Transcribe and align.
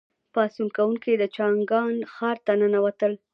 پاڅون 0.33 0.67
کوونکي 0.77 1.11
د 1.17 1.23
چانګان 1.35 1.95
ښار 2.13 2.37
ته 2.45 2.51
ننوتل. 2.59 3.13